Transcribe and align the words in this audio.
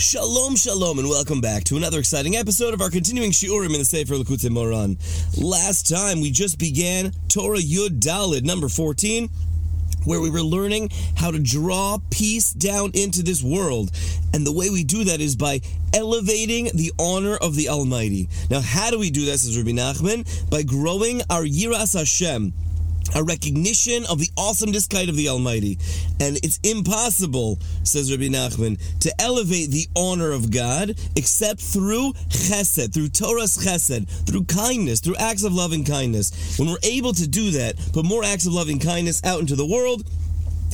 Shalom, 0.00 0.56
shalom, 0.56 0.98
and 0.98 1.10
welcome 1.10 1.42
back 1.42 1.64
to 1.64 1.76
another 1.76 1.98
exciting 1.98 2.34
episode 2.34 2.72
of 2.72 2.80
our 2.80 2.88
continuing 2.88 3.32
Shiurim 3.32 3.74
in 3.74 3.80
the 3.80 3.84
Sefer 3.84 4.14
Likutei 4.14 4.48
Moharan. 4.48 4.96
Last 5.38 5.90
time 5.90 6.22
we 6.22 6.30
just 6.30 6.58
began 6.58 7.12
Torah 7.28 7.58
Yud 7.58 8.00
Dalid, 8.00 8.42
number 8.42 8.70
14, 8.70 9.28
where 10.06 10.22
we 10.22 10.30
were 10.30 10.40
learning 10.40 10.88
how 11.18 11.30
to 11.30 11.38
draw 11.38 11.98
peace 12.08 12.54
down 12.54 12.92
into 12.94 13.22
this 13.22 13.42
world. 13.42 13.90
And 14.32 14.46
the 14.46 14.52
way 14.52 14.70
we 14.70 14.84
do 14.84 15.04
that 15.04 15.20
is 15.20 15.36
by 15.36 15.60
elevating 15.92 16.70
the 16.72 16.92
honor 16.98 17.36
of 17.36 17.54
the 17.54 17.68
Almighty. 17.68 18.30
Now, 18.48 18.62
how 18.62 18.90
do 18.90 18.98
we 18.98 19.10
do 19.10 19.26
that, 19.26 19.36
says 19.36 19.58
Rabbi 19.58 19.72
Nachman? 19.72 20.48
By 20.48 20.62
growing 20.62 21.20
our 21.28 21.42
Yiras 21.42 21.92
Hashem 21.92 22.54
a 23.14 23.22
recognition 23.22 24.04
of 24.06 24.18
the 24.18 24.28
awesomeness 24.36 24.86
of 24.86 25.16
the 25.16 25.28
Almighty. 25.28 25.78
And 26.20 26.36
it's 26.42 26.60
impossible, 26.62 27.58
says 27.82 28.10
Rabbi 28.10 28.28
Nachman, 28.28 28.78
to 29.00 29.12
elevate 29.20 29.70
the 29.70 29.86
honor 29.96 30.32
of 30.32 30.50
God 30.50 30.98
except 31.16 31.60
through 31.60 32.12
chesed, 32.28 32.92
through 32.92 33.08
Torah's 33.08 33.56
chesed, 33.56 34.08
through 34.26 34.44
kindness, 34.44 35.00
through 35.00 35.16
acts 35.16 35.44
of 35.44 35.52
loving 35.52 35.84
kindness. 35.84 36.58
When 36.58 36.68
we're 36.68 36.78
able 36.82 37.12
to 37.14 37.26
do 37.26 37.50
that, 37.52 37.76
put 37.92 38.04
more 38.04 38.24
acts 38.24 38.46
of 38.46 38.52
loving 38.52 38.78
kindness 38.78 39.22
out 39.24 39.40
into 39.40 39.56
the 39.56 39.66
world, 39.66 40.08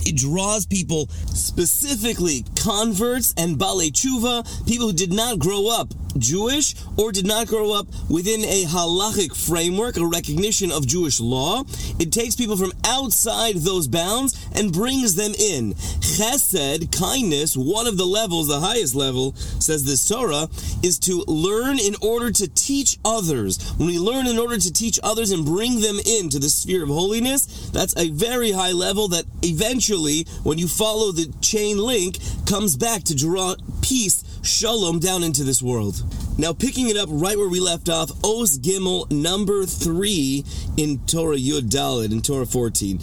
it 0.04 0.16
draws 0.16 0.66
people, 0.66 1.08
specifically 1.26 2.44
converts 2.62 3.34
and 3.36 3.58
Bale 3.58 3.90
Tshuva, 3.90 4.66
people 4.66 4.88
who 4.88 4.92
did 4.92 5.12
not 5.12 5.38
grow 5.38 5.68
up 5.68 5.92
Jewish 6.20 6.74
or 6.96 7.12
did 7.12 7.26
not 7.26 7.46
grow 7.46 7.72
up 7.72 7.86
within 8.08 8.44
a 8.44 8.64
halachic 8.64 9.36
framework, 9.36 9.96
a 9.96 10.06
recognition 10.06 10.70
of 10.70 10.86
Jewish 10.86 11.20
law. 11.20 11.64
It 11.98 12.12
takes 12.12 12.36
people 12.36 12.56
from 12.56 12.72
outside 12.84 13.56
those 13.56 13.88
bounds 13.88 14.48
and 14.54 14.72
brings 14.72 15.14
them 15.14 15.32
in. 15.38 15.74
Chesed, 15.74 16.96
kindness, 16.96 17.56
one 17.56 17.86
of 17.86 17.96
the 17.96 18.06
levels, 18.06 18.48
the 18.48 18.60
highest 18.60 18.94
level, 18.94 19.34
says 19.34 19.84
this 19.84 20.08
Torah, 20.08 20.48
is 20.82 20.98
to 21.00 21.24
learn 21.26 21.78
in 21.78 21.94
order 22.00 22.30
to 22.30 22.48
teach 22.48 22.98
others. 23.04 23.72
When 23.76 23.88
we 23.88 23.98
learn 23.98 24.26
in 24.26 24.38
order 24.38 24.58
to 24.58 24.72
teach 24.72 24.98
others 25.02 25.30
and 25.30 25.44
bring 25.44 25.80
them 25.80 25.98
into 26.06 26.38
the 26.38 26.48
sphere 26.48 26.82
of 26.82 26.88
holiness, 26.88 27.70
that's 27.70 27.96
a 27.96 28.10
very 28.10 28.52
high 28.52 28.72
level 28.72 29.08
that 29.08 29.24
eventually, 29.42 30.26
when 30.42 30.58
you 30.58 30.68
follow 30.68 31.12
the 31.12 31.32
chain 31.40 31.78
link, 31.78 32.18
comes 32.46 32.76
back 32.76 33.02
to 33.04 33.14
draw 33.14 33.54
peace, 33.82 34.22
shalom 34.46 35.00
down 35.00 35.22
into 35.22 35.42
this 35.44 35.60
world. 35.60 36.02
Now, 36.38 36.52
picking 36.52 36.88
it 36.88 36.96
up 36.96 37.08
right 37.10 37.36
where 37.36 37.48
we 37.48 37.60
left 37.60 37.88
off, 37.88 38.10
Os 38.24 38.58
Gimel 38.58 39.10
number 39.10 39.64
three 39.64 40.44
in 40.76 40.98
Torah 41.06 41.36
Yud 41.36 41.68
Dalet 41.68 42.12
in 42.12 42.22
Torah 42.22 42.46
14. 42.46 42.98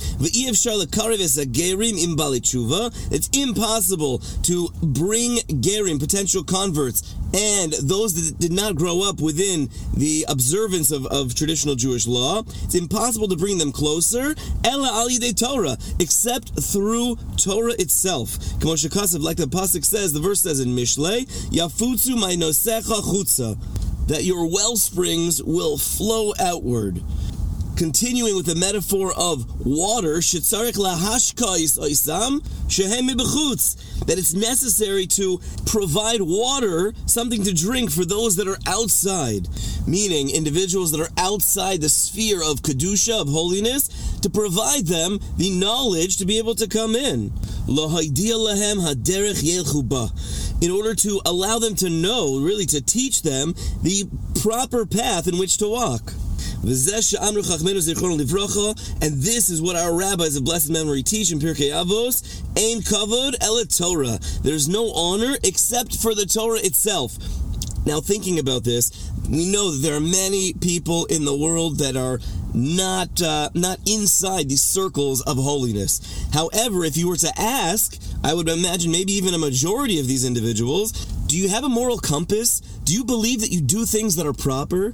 It's 3.11 3.29
impossible 3.33 4.17
to 4.19 4.69
bring 4.81 5.37
gerim, 5.37 5.99
potential 5.99 6.43
converts, 6.43 7.15
and 7.33 7.73
those 7.73 8.13
that 8.13 8.39
did 8.39 8.51
not 8.51 8.75
grow 8.75 9.01
up 9.01 9.19
within 9.19 9.69
the 9.95 10.25
observance 10.29 10.91
of, 10.91 11.05
of 11.07 11.35
traditional 11.35 11.75
Jewish 11.75 12.05
law. 12.07 12.43
It's 12.63 12.75
impossible 12.75 13.27
to 13.29 13.35
bring 13.35 13.57
them 13.57 13.71
closer, 13.71 14.35
Ella 14.63 15.07
de 15.19 15.33
Torah, 15.33 15.77
except 15.99 16.61
through 16.61 17.17
Torah 17.37 17.73
itself. 17.73 18.37
Like 18.63 19.37
the 19.37 19.47
pasuk 19.49 19.83
says, 19.83 20.13
the 20.13 20.19
verse 20.19 20.41
says 20.41 20.59
in 20.59 20.69
Mishlei, 20.69 21.25
Yafutsu 21.49 22.15
chutza, 23.01 23.57
that 24.07 24.23
your 24.23 24.45
well 24.51 24.75
springs 24.75 25.41
will 25.41 25.77
flow 25.77 26.33
outward. 26.39 27.01
Continuing 27.75 28.35
with 28.35 28.45
the 28.45 28.55
metaphor 28.55 29.11
of 29.17 29.65
water, 29.65 30.21
that 34.05 34.17
it's 34.17 34.33
necessary 34.33 35.07
to 35.07 35.39
provide 35.65 36.21
water, 36.21 36.93
something 37.07 37.43
to 37.43 37.53
drink 37.53 37.91
for 37.91 38.05
those 38.05 38.35
that 38.35 38.47
are 38.47 38.59
outside, 38.67 39.47
meaning 39.87 40.29
individuals 40.29 40.91
that 40.91 41.01
are 41.01 41.09
outside 41.17 41.81
the 41.81 41.89
sphere 41.89 42.43
of 42.43 42.61
kedusha 42.61 43.19
of 43.19 43.27
holiness, 43.27 43.89
to 44.21 44.29
provide 44.29 44.85
them 44.85 45.19
the 45.37 45.49
knowledge 45.49 46.17
to 46.17 46.25
be 46.25 46.37
able 46.37 46.53
to 46.55 46.67
come 46.67 46.95
in. 46.95 47.33
In 50.61 50.71
order 50.71 50.95
to 50.95 51.21
allow 51.25 51.59
them 51.59 51.75
to 51.75 51.89
know, 51.89 52.39
really 52.39 52.65
to 52.67 52.81
teach 52.81 53.23
them 53.23 53.55
the 53.81 54.07
proper 54.41 54.85
path 54.85 55.27
in 55.27 55.39
which 55.39 55.57
to 55.57 55.67
walk. 55.67 56.13
And 56.63 56.71
this 59.21 59.49
is 59.49 59.61
what 59.61 59.75
our 59.75 59.93
rabbis 59.93 60.37
of 60.37 60.45
blessed 60.45 60.69
memory 60.69 61.03
teach 61.03 61.31
in 61.33 61.39
Pirkei 61.39 61.71
Avos. 61.71 62.41
Ein 62.55 62.81
kavod 62.81 63.35
el 63.41 63.65
Torah. 63.65 64.17
There's 64.43 64.69
no 64.69 64.93
honor 64.93 65.35
except 65.43 65.97
for 65.97 66.15
the 66.15 66.25
Torah 66.25 66.59
itself. 66.59 67.17
Now, 67.85 67.99
thinking 67.99 68.39
about 68.39 68.63
this, 68.63 69.11
we 69.29 69.51
know 69.51 69.71
that 69.71 69.79
there 69.79 69.95
are 69.95 69.99
many 69.99 70.53
people 70.53 71.03
in 71.05 71.25
the 71.25 71.35
world 71.35 71.79
that 71.79 71.97
are 71.97 72.19
not 72.53 73.21
uh, 73.21 73.49
not 73.53 73.79
inside 73.85 74.47
these 74.47 74.61
circles 74.61 75.21
of 75.23 75.35
holiness. 75.35 75.99
However, 76.33 76.85
if 76.85 76.95
you 76.95 77.09
were 77.09 77.17
to 77.17 77.31
ask, 77.37 77.99
I 78.23 78.33
would 78.33 78.47
imagine 78.47 78.89
maybe 78.89 79.11
even 79.13 79.33
a 79.33 79.37
majority 79.37 79.99
of 79.99 80.07
these 80.07 80.23
individuals, 80.23 80.93
do 81.27 81.37
you 81.37 81.49
have 81.49 81.65
a 81.65 81.69
moral 81.69 81.97
compass? 81.97 82.61
Do 82.85 82.93
you 82.93 83.03
believe 83.03 83.41
that 83.41 83.51
you 83.51 83.59
do 83.59 83.85
things 83.85 84.15
that 84.15 84.25
are 84.25 84.33
proper? 84.33 84.93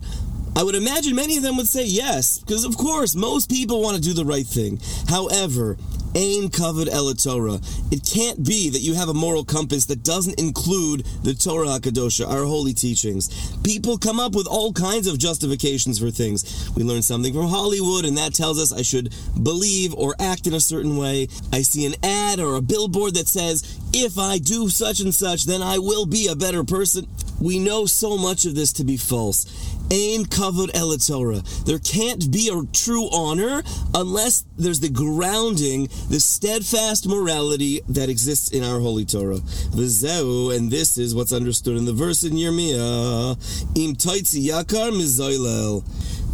I 0.55 0.63
would 0.63 0.75
imagine 0.75 1.15
many 1.15 1.37
of 1.37 1.43
them 1.43 1.57
would 1.57 1.67
say 1.67 1.85
yes, 1.85 2.39
because 2.39 2.65
of 2.65 2.75
course 2.77 3.15
most 3.15 3.49
people 3.49 3.81
want 3.81 3.95
to 3.95 4.01
do 4.01 4.13
the 4.13 4.25
right 4.25 4.45
thing. 4.45 4.79
However, 5.07 5.77
Ain 6.15 6.49
kavod 6.49 6.89
el 6.89 7.13
Torah. 7.13 7.59
It 7.91 8.03
can't 8.03 8.43
be 8.43 8.69
that 8.71 8.79
you 8.79 8.95
have 8.95 9.09
a 9.09 9.13
moral 9.13 9.45
compass 9.45 9.85
that 9.85 10.03
doesn't 10.03 10.39
include 10.39 11.05
the 11.23 11.35
Torah 11.35 11.67
Hakadosha, 11.67 12.27
our 12.27 12.45
holy 12.45 12.73
teachings. 12.73 13.29
People 13.61 13.97
come 13.97 14.19
up 14.19 14.33
with 14.33 14.47
all 14.47 14.73
kinds 14.73 15.05
of 15.05 15.19
justifications 15.19 15.99
for 15.99 16.09
things. 16.09 16.71
We 16.75 16.83
learn 16.83 17.03
something 17.03 17.31
from 17.31 17.47
Hollywood, 17.47 18.05
and 18.05 18.17
that 18.17 18.33
tells 18.33 18.59
us 18.59 18.73
I 18.73 18.81
should 18.81 19.13
believe 19.43 19.93
or 19.93 20.15
act 20.19 20.47
in 20.47 20.55
a 20.55 20.59
certain 20.59 20.97
way. 20.97 21.27
I 21.53 21.61
see 21.61 21.85
an 21.85 21.93
ad 22.03 22.39
or 22.39 22.55
a 22.55 22.61
billboard 22.61 23.13
that 23.13 23.27
says, 23.27 23.79
if 23.93 24.17
I 24.17 24.39
do 24.39 24.67
such 24.69 25.01
and 25.01 25.13
such, 25.13 25.45
then 25.45 25.61
I 25.61 25.77
will 25.77 26.07
be 26.07 26.27
a 26.27 26.35
better 26.35 26.63
person. 26.63 27.07
We 27.41 27.59
know 27.59 27.85
so 27.85 28.17
much 28.17 28.45
of 28.45 28.55
this 28.55 28.73
to 28.73 28.83
be 28.83 28.97
false. 28.97 29.45
Ain 29.91 30.25
kavod 30.25 30.69
el 30.73 30.95
Torah. 30.97 31.41
There 31.65 31.79
can't 31.79 32.31
be 32.31 32.49
a 32.49 32.61
true 32.73 33.09
honor 33.11 33.63
unless 33.95 34.45
there's 34.57 34.81
the 34.81 34.89
grounding, 34.89 35.87
the 36.09 36.19
steadfast 36.19 37.07
morality 37.07 37.81
that 37.89 38.09
exists 38.09 38.51
in 38.51 38.63
our 38.63 38.79
holy 38.79 39.05
Torah. 39.05 39.39
V'zeu, 39.39 40.55
and 40.55 40.69
this 40.69 40.97
is 40.97 41.15
what's 41.15 41.33
understood 41.33 41.77
in 41.77 41.85
the 41.85 41.93
verse 41.93 42.23
in 42.23 42.33
Yirmiyah. 42.33 43.31
Im 43.77 43.95
toitzi 43.95 44.47
yakar 44.49 44.91
mizoilel. 44.91 45.83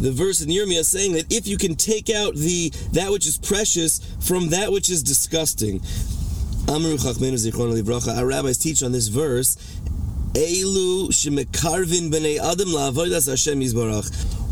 The 0.00 0.12
verse 0.12 0.42
in 0.42 0.50
Yirmiyah 0.50 0.84
saying 0.84 1.12
that 1.14 1.32
if 1.32 1.46
you 1.46 1.56
can 1.56 1.76
take 1.76 2.10
out 2.10 2.34
the 2.34 2.70
that 2.92 3.10
which 3.10 3.26
is 3.26 3.38
precious 3.38 4.00
from 4.20 4.48
that 4.50 4.70
which 4.70 4.90
is 4.90 5.02
disgusting. 5.02 5.80
Our 6.68 6.80
rabbis 8.26 8.58
teach 8.58 8.82
on 8.82 8.90
this 8.92 9.06
verse 9.06 9.56
Elu 10.36 11.08
shemekarvin 11.08 12.12
adam 12.38 12.68
Hashem. 13.26 13.62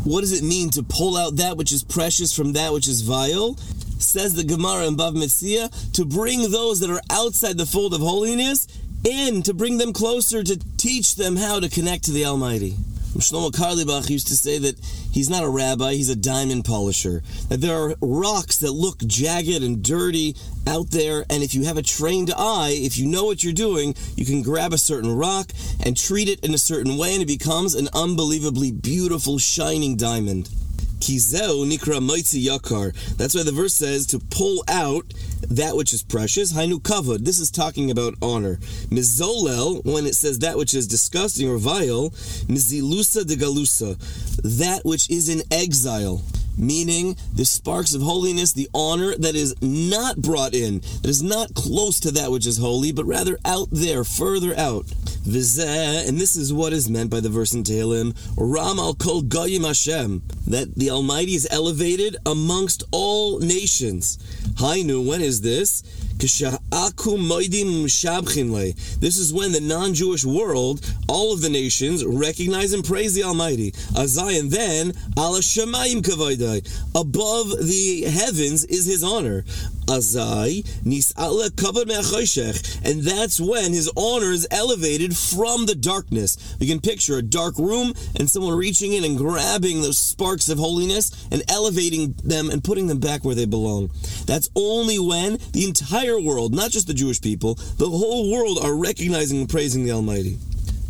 What 0.03 0.21
does 0.21 0.31
it 0.31 0.43
mean 0.43 0.71
to 0.71 0.81
pull 0.81 1.15
out 1.15 1.35
that 1.35 1.57
which 1.57 1.71
is 1.71 1.83
precious 1.83 2.35
from 2.35 2.53
that 2.53 2.73
which 2.73 2.87
is 2.87 3.01
vile? 3.01 3.55
Says 3.99 4.33
the 4.33 4.43
Gemara 4.43 4.87
in 4.87 4.97
Bava 4.97 5.15
Metzia, 5.15 5.69
to 5.93 6.05
bring 6.05 6.49
those 6.49 6.79
that 6.79 6.89
are 6.89 7.01
outside 7.11 7.59
the 7.59 7.67
fold 7.67 7.93
of 7.93 8.01
holiness 8.01 8.67
in, 9.03 9.43
to 9.43 9.53
bring 9.53 9.77
them 9.77 9.93
closer, 9.93 10.43
to 10.43 10.59
teach 10.77 11.15
them 11.15 11.35
how 11.35 11.59
to 11.59 11.69
connect 11.69 12.05
to 12.05 12.11
the 12.11 12.25
Almighty. 12.25 12.75
Shlomo 13.19 13.51
Carlebach 13.51 14.09
used 14.09 14.27
to 14.27 14.35
say 14.35 14.57
that 14.59 14.79
he's 15.11 15.29
not 15.29 15.43
a 15.43 15.49
rabbi, 15.49 15.93
he's 15.93 16.09
a 16.09 16.15
diamond 16.15 16.65
polisher. 16.65 17.23
That 17.49 17.61
there 17.61 17.75
are 17.75 17.95
rocks 18.01 18.57
that 18.57 18.71
look 18.71 18.99
jagged 18.99 19.63
and 19.63 19.83
dirty 19.83 20.35
out 20.67 20.91
there, 20.91 21.25
and 21.29 21.41
if 21.43 21.53
you 21.53 21.63
have 21.65 21.77
a 21.77 21.81
trained 21.81 22.33
eye, 22.35 22.73
if 22.73 22.97
you 22.97 23.07
know 23.07 23.25
what 23.25 23.43
you're 23.43 23.53
doing, 23.53 23.95
you 24.15 24.25
can 24.25 24.41
grab 24.41 24.73
a 24.73 24.77
certain 24.77 25.15
rock 25.15 25.51
and 25.83 25.95
treat 25.95 26.27
it 26.27 26.43
in 26.43 26.53
a 26.53 26.57
certain 26.57 26.97
way, 26.97 27.13
and 27.13 27.21
it 27.21 27.27
becomes 27.27 27.75
an 27.75 27.87
unbelievably 27.93 28.71
beautiful, 28.71 29.37
shining 29.37 29.95
diamond. 29.95 30.49
Kizeu 30.99 31.65
nikra 31.65 31.99
moitzi 31.99 32.45
yakar. 32.45 32.93
That's 33.17 33.35
why 33.35 33.43
the 33.43 33.51
verse 33.51 33.73
says 33.73 34.05
to 34.07 34.19
pull 34.19 34.63
out 34.67 35.05
that 35.49 35.75
which 35.75 35.93
is 35.93 36.03
precious. 36.03 36.53
Hainu 36.53 36.79
kavod. 36.79 37.19
This 37.19 37.39
is 37.39 37.51
talking 37.51 37.91
about 37.91 38.15
honor. 38.21 38.57
Mizolel, 38.89 39.83
when 39.85 40.05
it 40.05 40.15
says 40.15 40.39
that 40.39 40.57
which 40.57 40.73
is 40.73 40.87
disgusting 40.87 41.49
or 41.49 41.57
vile, 41.57 42.09
mizilusa 42.47 43.25
de 43.25 43.35
galusa. 43.35 43.97
That 44.57 44.85
which 44.85 45.09
is 45.09 45.29
in 45.29 45.41
exile 45.51 46.21
meaning 46.57 47.15
the 47.33 47.45
sparks 47.45 47.93
of 47.93 48.01
holiness, 48.01 48.53
the 48.53 48.69
honor 48.73 49.15
that 49.17 49.35
is 49.35 49.55
not 49.61 50.17
brought 50.17 50.53
in, 50.53 50.79
that 51.01 51.09
is 51.09 51.23
not 51.23 51.53
close 51.53 51.99
to 52.01 52.11
that 52.11 52.31
which 52.31 52.45
is 52.45 52.57
holy, 52.57 52.91
but 52.91 53.05
rather 53.05 53.37
out 53.45 53.67
there, 53.71 54.03
further 54.03 54.57
out. 54.57 54.85
Vizeh, 55.25 56.07
and 56.07 56.19
this 56.19 56.35
is 56.35 56.53
what 56.53 56.73
is 56.73 56.89
meant 56.89 57.09
by 57.09 57.19
the 57.19 57.29
verse 57.29 57.53
in 57.53 57.63
Tehillim, 57.63 58.15
Ram 58.37 58.79
al 58.79 58.93
kol 58.93 59.21
goyim 59.21 59.63
Hashem, 59.63 60.21
that 60.47 60.75
the 60.75 60.91
Almighty 60.91 61.33
is 61.33 61.47
elevated 61.49 62.15
amongst 62.25 62.83
all 62.91 63.39
nations. 63.39 64.17
Hainu, 64.55 65.05
when 65.05 65.21
is 65.21 65.41
this? 65.41 65.83
This 66.17 66.41
is 69.17 69.33
when 69.33 69.51
the 69.51 69.59
non-Jewish 69.61 70.23
world, 70.25 70.95
all 71.07 71.33
of 71.33 71.41
the 71.41 71.49
nations, 71.49 72.05
recognize 72.05 72.73
and 72.73 72.83
praise 72.83 73.13
the 73.13 73.23
Almighty. 73.23 73.73
And 73.95 74.51
then 74.51 74.93
ala 75.17 75.41
shemayim 75.41 76.01
kavaydai. 76.01 76.65
Above 76.95 77.49
the 77.67 78.03
heavens 78.03 78.63
is 78.65 78.85
His 78.85 79.03
honor. 79.03 79.43
Azai 79.85 80.63
kavod 81.55 82.85
and 82.85 83.03
that's 83.03 83.39
when 83.39 83.73
His 83.73 83.91
honor 83.95 84.31
is 84.31 84.47
elevated 84.51 85.15
from 85.15 85.65
the 85.65 85.75
darkness. 85.75 86.55
We 86.59 86.67
can 86.67 86.79
picture 86.81 87.17
a 87.17 87.21
dark 87.21 87.57
room 87.57 87.93
and 88.17 88.29
someone 88.29 88.57
reaching 88.57 88.93
in 88.93 89.03
and 89.03 89.17
grabbing 89.17 89.81
those 89.81 89.97
sparks 89.97 90.49
of 90.49 90.57
holiness 90.57 91.27
and 91.31 91.43
elevating 91.49 92.13
them 92.23 92.49
and 92.49 92.63
putting 92.63 92.87
them 92.87 92.99
back 92.99 93.23
where 93.23 93.35
they 93.35 93.45
belong. 93.45 93.91
That's 94.25 94.49
only 94.55 94.99
when 94.99 95.37
the 95.51 95.65
entire 95.65 96.19
world, 96.19 96.53
not 96.53 96.71
just 96.71 96.87
the 96.87 96.93
Jewish 96.93 97.21
people, 97.21 97.55
the 97.77 97.89
whole 97.89 98.31
world 98.31 98.59
are 98.61 98.75
recognizing 98.75 99.39
and 99.39 99.49
praising 99.49 99.85
the 99.85 99.91
Almighty. 99.91 100.37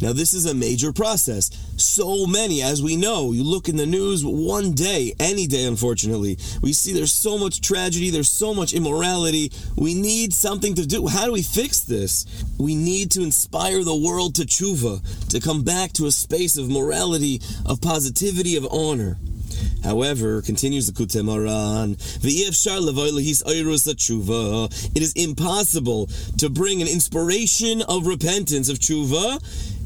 Now, 0.01 0.11
this 0.13 0.33
is 0.33 0.45
a 0.45 0.53
major 0.53 0.91
process. 0.91 1.49
So 1.77 2.25
many, 2.25 2.61
as 2.61 2.83
we 2.83 2.95
know, 2.95 3.31
you 3.31 3.43
look 3.43 3.69
in 3.69 3.77
the 3.77 3.85
news 3.85 4.25
one 4.25 4.73
day, 4.73 5.13
any 5.19 5.47
day, 5.47 5.65
unfortunately, 5.65 6.37
we 6.61 6.73
see 6.73 6.93
there's 6.93 7.13
so 7.13 7.37
much 7.37 7.61
tragedy, 7.61 8.09
there's 8.09 8.29
so 8.29 8.53
much 8.53 8.73
immorality. 8.73 9.51
We 9.75 9.93
need 9.93 10.33
something 10.33 10.75
to 10.75 10.85
do. 10.85 11.07
How 11.07 11.25
do 11.25 11.31
we 11.31 11.43
fix 11.43 11.79
this? 11.79 12.25
We 12.57 12.75
need 12.75 13.11
to 13.11 13.23
inspire 13.23 13.83
the 13.83 13.95
world 13.95 14.35
to 14.35 14.43
tshuva, 14.43 15.29
to 15.29 15.39
come 15.39 15.63
back 15.63 15.93
to 15.93 16.07
a 16.07 16.11
space 16.11 16.57
of 16.57 16.69
morality, 16.69 17.41
of 17.65 17.81
positivity, 17.81 18.57
of 18.57 18.67
honor. 18.69 19.17
However, 19.83 20.41
continues 20.41 20.87
the 20.87 20.93
Kutemaran, 20.93 21.95
it 24.95 25.01
is 25.01 25.13
impossible 25.13 26.07
to 26.37 26.49
bring 26.49 26.81
an 26.81 26.87
inspiration 26.87 27.81
of 27.83 28.07
repentance, 28.07 28.67
of 28.67 28.79
tshuva, 28.79 29.39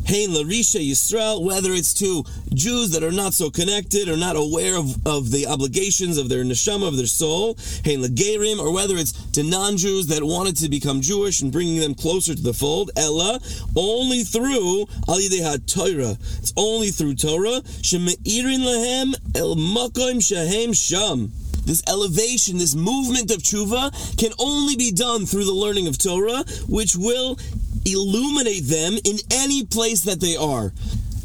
Hein 0.08 0.30
Larisha 0.30 0.80
Yisrael, 0.80 1.44
whether 1.44 1.72
it's 1.72 1.94
to 1.96 2.24
Jews 2.54 2.92
that 2.92 3.04
are 3.04 3.12
not 3.12 3.34
so 3.34 3.50
connected 3.50 4.10
or 4.10 4.18
not 4.18 4.36
aware 4.36 4.76
of, 4.76 5.06
of 5.06 5.32
the 5.32 5.48
obligations 5.48 6.18
of 6.18 6.30
their 6.30 6.44
neshama, 6.44 6.88
of 6.88 6.98
their 6.98 7.06
soul, 7.06 7.56
Hein 7.86 8.02
Lagerim, 8.02 8.60
or 8.60 8.72
whether 8.74 8.96
it's 8.98 9.12
to 9.32 9.44
non-Jews 9.44 10.08
that 10.08 10.24
wanted 10.24 10.58
to 10.58 10.70
become 10.70 11.02
Jewish 11.02 11.42
and 11.42 11.52
bringing 11.52 11.80
them 11.80 11.94
closer 11.94 12.34
to 12.34 12.42
the 12.42 12.54
fold, 12.54 12.92
Ella, 12.96 13.40
only 13.76 14.24
through 14.24 14.86
Alidei 15.08 15.66
Torah. 15.68 16.18
It's 16.40 16.54
only 16.58 16.90
through 16.90 17.16
Torah, 17.16 17.62
Shemeirin 17.82 18.62
Lahem 18.62 19.14
El 19.36 19.56
Makom 19.56 20.24
Shahem 20.26 20.74
Sham. 20.74 21.32
This 21.66 21.84
elevation, 21.88 22.58
this 22.58 22.74
movement 22.74 23.30
of 23.30 23.44
tshuva 23.44 24.18
can 24.18 24.32
only 24.40 24.76
be 24.76 24.92
done 24.92 25.28
through 25.28 25.46
the 25.46 25.54
learning 25.54 25.86
of 25.86 26.00
Torah, 26.00 26.44
which 26.68 26.96
will 26.96 27.38
illuminate 27.86 28.66
them 28.66 28.98
in 29.04 29.18
any 29.32 29.66
place 29.66 30.02
that 30.02 30.20
they 30.20 30.36
are. 30.36 30.72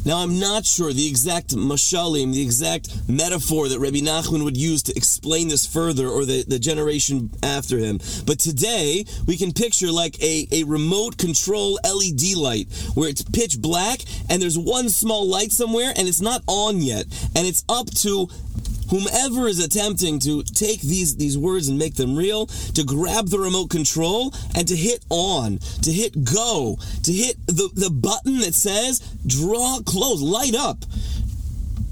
Now, 0.05 0.19
I'm 0.19 0.39
not 0.39 0.65
sure 0.65 0.93
the 0.93 1.07
exact 1.07 1.55
mashalim, 1.55 2.31
the 2.31 2.41
exact 2.43 3.09
metaphor 3.09 3.67
that 3.69 3.79
Rabbi 3.79 3.97
Nachman 3.97 4.43
would 4.43 4.55
use 4.55 4.83
to 4.83 4.95
explain 4.95 5.47
this 5.47 5.65
further, 5.65 6.07
or 6.07 6.25
the, 6.25 6.45
the 6.47 6.59
generation 6.59 7.31
after 7.41 7.79
him. 7.79 7.99
But 8.23 8.37
today, 8.37 9.05
we 9.25 9.35
can 9.35 9.51
picture 9.51 9.91
like 9.91 10.21
a, 10.21 10.47
a 10.51 10.63
remote 10.65 11.17
control 11.17 11.79
LED 11.83 12.37
light 12.37 12.67
where 12.93 13.09
it's 13.09 13.23
pitch 13.23 13.59
black 13.59 14.01
and 14.29 14.39
there's 14.39 14.59
one 14.59 14.89
small 14.89 15.27
light 15.27 15.51
somewhere 15.51 15.91
and 15.97 16.07
it's 16.07 16.21
not 16.21 16.43
on 16.45 16.81
yet. 16.81 17.05
And 17.35 17.47
it's 17.47 17.65
up 17.67 17.89
to 18.01 18.29
whomever 18.89 19.47
is 19.47 19.63
attempting 19.63 20.19
to 20.19 20.43
take 20.43 20.81
these, 20.81 21.15
these 21.17 21.37
words 21.37 21.67
and 21.67 21.79
make 21.79 21.95
them 21.95 22.15
real, 22.15 22.47
to 22.47 22.83
grab 22.83 23.27
the 23.27 23.39
remote 23.39 23.69
control 23.69 24.33
and 24.55 24.67
to 24.67 24.75
hit 24.75 25.03
on, 25.09 25.59
to 25.81 25.91
hit 25.91 26.23
go, 26.23 26.77
to 27.03 27.11
hit 27.11 27.35
the, 27.47 27.69
the 27.73 27.89
button 27.89 28.39
that 28.39 28.53
says 28.53 28.99
draw 29.25 29.79
close, 29.85 30.21
light 30.21 30.55
up. 30.55 30.83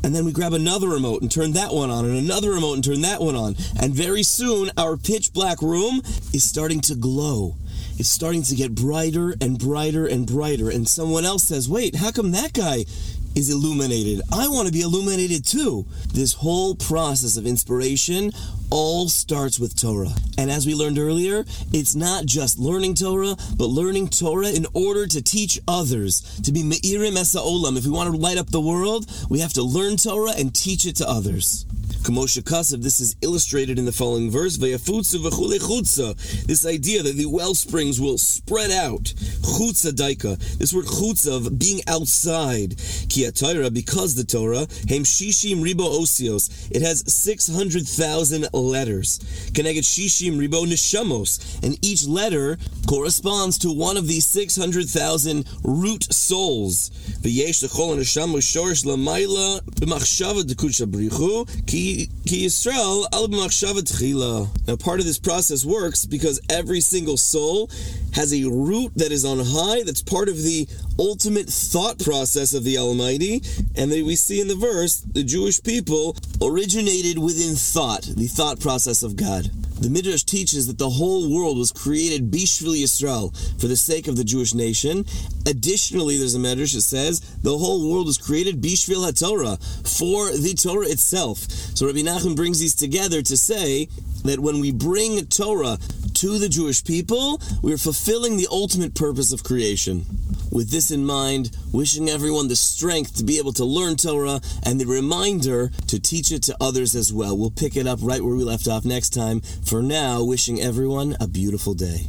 And 0.04 0.14
then 0.14 0.26
we 0.26 0.34
grab 0.34 0.52
another 0.52 0.90
remote 0.90 1.22
and 1.22 1.32
turn 1.32 1.54
that 1.54 1.74
one 1.74 1.90
on, 1.90 2.04
and 2.04 2.18
another 2.18 2.52
remote 2.52 2.74
and 2.74 2.84
turn 2.84 3.02
that 3.02 3.22
one 3.22 3.36
on. 3.36 3.56
And 3.80 3.94
very 3.94 4.24
soon, 4.24 4.70
our 4.78 4.98
pitch 4.98 5.32
black 5.32 5.62
room 5.62 6.02
is 6.34 6.44
starting 6.44 6.82
to 6.82 6.96
glow. 6.96 7.56
It's 7.98 8.10
starting 8.10 8.44
to 8.44 8.56
get 8.56 8.76
brighter 8.76 9.34
and 9.40 9.58
brighter 9.58 10.06
and 10.06 10.28
brighter. 10.28 10.70
And 10.70 10.88
someone 10.90 11.24
else 11.24 11.44
says, 11.44 11.70
Wait, 11.70 11.96
how 11.96 12.12
come 12.12 12.32
that 12.32 12.52
guy 12.52 12.84
is 13.36 13.50
illuminated. 13.50 14.22
I 14.32 14.48
want 14.48 14.68
to 14.68 14.74
be 14.74 14.82
illuminated 14.82 15.46
too. 15.46 15.86
This 16.14 16.34
whole 16.34 16.76
process 16.76 17.38
of 17.38 17.46
inspiration 17.46 18.32
all 18.70 19.08
starts 19.10 19.60
with 19.60 19.80
Torah. 19.80 20.14
And 20.38 20.50
as 20.50 20.66
we 20.66 20.74
learned 20.74 20.98
earlier, 20.98 21.46
it's 21.72 21.96
not 21.96 22.26
just 22.26 22.58
learning 22.58 22.96
Torah, 22.96 23.36
but 23.56 23.66
learning 23.66 24.10
Torah 24.10 24.50
in 24.50 24.66
order 24.74 25.06
to 25.06 25.22
teach 25.22 25.60
others, 25.68 26.22
to 26.42 26.52
be 26.52 26.64
Me'irim 26.64 27.18
Esa 27.18 27.40
Olam. 27.40 27.78
If 27.78 27.86
we 27.86 27.92
want 27.92 28.12
to 28.12 28.18
light 28.18 28.38
up 28.38 28.50
the 28.50 28.62
world, 28.62 29.06
we 29.30 29.40
have 29.40 29.54
to 29.54 29.64
learn 29.64 29.98
Torah 29.98 30.34
and 30.38 30.54
teach 30.54 30.86
it 30.86 30.96
to 30.98 31.10
others. 31.10 31.66
Kamosha 32.04 32.44
Kasav, 32.44 32.84
this 32.84 33.00
is 33.00 33.16
illustrated 33.22 33.80
in 33.80 33.86
the 33.86 33.92
following 33.94 34.30
verse, 34.30 34.58
This 34.58 34.90
idea 36.66 37.02
that 37.02 37.16
the 37.16 37.26
well 37.26 37.56
springs 37.56 38.02
will 38.02 38.18
spread 38.18 38.72
out. 38.72 39.04
Chutza 39.04 39.94
daika. 39.94 40.38
This 40.58 40.74
word 40.74 40.84
chutza 40.84 41.38
of 41.38 41.58
being 41.58 41.80
outside. 41.88 42.76
Ki 43.08 43.30
because 43.70 44.16
the 44.16 44.26
Torah, 44.26 44.68
hem 44.90 45.06
shishim 45.06 45.64
ribo 45.64 46.02
osios. 46.02 46.70
It 46.72 46.82
has 46.82 47.06
600,000 47.08 48.50
letters. 48.52 49.20
Keneged 49.54 49.84
shishim 49.84 50.38
ribo 50.38 50.66
neshamos. 50.66 51.64
And 51.64 51.80
each 51.86 52.06
letter 52.06 52.58
corresponds 52.86 53.58
to 53.60 53.72
one 53.72 53.96
of 53.96 54.08
these 54.08 54.26
600,000 54.26 55.48
root 55.64 56.14
souls. 56.14 56.90
V'yesh 57.22 57.64
l'chol 57.64 57.96
neshamo 57.96 58.40
shorish 58.40 58.84
lamaila 58.84 59.62
b'machshava 59.62 60.44
dekusha 60.44 60.86
brichu 60.86 61.48
ki 61.66 61.93
now, 64.68 64.76
part 64.76 65.00
of 65.00 65.06
this 65.06 65.20
process 65.20 65.66
works 65.66 66.06
because 66.06 66.40
every 66.50 66.82
single 66.82 67.18
soul 67.18 67.70
has 68.14 68.34
a 68.34 68.46
root 68.46 68.92
that 68.96 69.12
is 69.12 69.26
on 69.26 69.40
high, 69.40 69.84
that's 69.84 70.02
part 70.02 70.30
of 70.30 70.38
the 70.38 70.68
ultimate 71.00 71.48
thought 71.48 72.00
process 72.00 72.54
of 72.54 72.64
the 72.64 72.78
Almighty. 72.78 73.42
And 73.76 73.92
that 73.92 74.06
we 74.06 74.16
see 74.16 74.42
in 74.42 74.48
the 74.48 74.56
verse, 74.56 74.98
the 74.98 75.24
Jewish 75.24 75.62
people 75.62 76.16
originated 76.42 77.18
within 77.18 77.56
thought, 77.56 78.04
the 78.04 78.28
thought 78.28 78.60
process 78.60 79.04
of 79.04 79.16
God. 79.16 79.50
The 79.84 79.90
Midrash 79.90 80.24
teaches 80.24 80.68
that 80.68 80.78
the 80.78 80.90
whole 80.90 81.30
world 81.30 81.58
was 81.58 81.74
created 81.74 82.32
Bishvil 82.32 82.82
Yisrael 82.82 83.36
for 83.60 83.68
the 83.68 83.76
sake 83.76 84.08
of 84.08 84.16
the 84.16 84.24
Jewish 84.24 84.54
nation. 84.54 85.04
Additionally, 85.46 86.18
there's 86.18 86.36
a 86.36 86.40
Midrash 86.40 86.72
that 86.72 86.84
says 86.84 87.20
the 87.44 87.58
whole 87.58 87.92
world 87.92 88.06
was 88.06 88.18
created 88.18 88.62
Bishvil 88.62 89.06
HaTorah 89.06 89.60
for 90.00 90.32
the 90.38 90.54
Torah 90.54 90.88
itself. 90.88 91.40
So 91.76 91.86
Rabbi 91.86 92.00
Nachman 92.00 92.38
brings 92.38 92.62
these 92.62 92.76
together 92.76 93.22
to 93.24 93.36
say 93.36 93.90
that 94.24 94.40
when 94.40 94.62
we 94.62 94.72
bring 94.72 95.26
Torah 95.26 95.78
to 96.14 96.40
the 96.40 96.48
Jewish 96.48 96.82
people, 96.82 97.42
we're 97.62 97.78
fulfilling 97.78 98.38
the 98.38 98.48
ultimate 98.50 98.96
purpose 98.96 99.34
of 99.34 99.44
creation. 99.44 100.06
With 100.54 100.70
this 100.70 100.92
in 100.92 101.04
mind, 101.04 101.50
wishing 101.72 102.10
everyone 102.10 102.48
the 102.48 102.56
strength 102.56 103.16
to 103.16 103.24
be 103.24 103.40
able 103.40 103.54
to 103.54 103.66
learn 103.66 103.96
Torah 103.96 104.40
and 104.62 104.80
the 104.80 104.86
reminder 104.86 105.72
to 105.88 106.00
teach 106.00 106.32
it 106.32 106.44
to 106.44 106.56
others 106.62 106.94
as 106.94 107.12
well. 107.12 107.36
We'll 107.36 107.50
pick 107.50 107.76
it 107.76 107.88
up 107.88 107.98
right 108.04 108.24
where 108.24 108.36
we 108.36 108.44
left 108.44 108.68
off 108.68 108.86
next 108.86 109.10
time. 109.16 109.42
For 109.42 109.82
now, 109.82 110.24
wishing 110.24 110.62
everyone 110.62 111.18
a 111.20 111.28
beautiful 111.28 111.74
day. 111.74 112.06